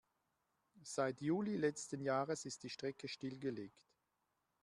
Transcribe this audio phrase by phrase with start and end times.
[0.81, 3.85] Seit Juli letzten Jahres ist die Strecke stillgelegt.